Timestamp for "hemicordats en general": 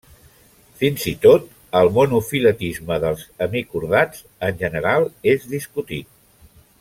3.47-5.07